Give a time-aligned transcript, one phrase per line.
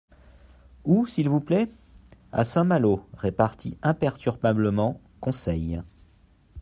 [0.83, 1.69] —Où, s'il vous plaît?
[2.31, 5.83] —A Saint-Malo, répartit imperturbablement Conseil.